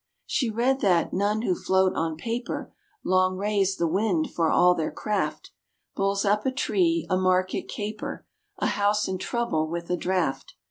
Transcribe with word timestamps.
She 0.25 0.49
read 0.49 0.79
that 0.79 1.13
"none 1.13 1.43
who 1.43 1.53
float 1.53 1.93
on 1.93 2.17
paper 2.17 2.73
Long 3.03 3.37
raise 3.37 3.75
the 3.77 3.87
wind, 3.87 4.31
for 4.33 4.49
all 4.49 4.73
their 4.73 4.89
craft," 4.91 5.51
"Bulls 5.95 6.25
up 6.25 6.43
a 6.43 6.49
tree, 6.51 7.05
a 7.07 7.15
market 7.17 7.67
caper," 7.67 8.25
"A 8.57 8.65
house 8.65 9.07
in 9.07 9.19
trouble 9.19 9.67
with 9.67 9.91
a 9.91 9.95
draft." 9.97 10.55